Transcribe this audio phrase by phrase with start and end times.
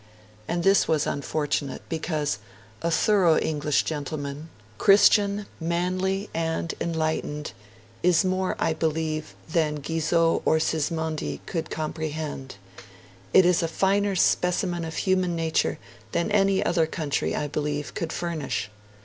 [0.47, 2.39] And this was unfortunate, because
[2.81, 7.51] 'a thorough English gentleman Christian, manly, and enlightened
[8.01, 12.55] is more, I believe, than Guizot or Sismondi could comprehend;
[13.31, 15.77] it is a finer specimen of human nature
[16.13, 18.71] than any other country, I believe, could furnish'.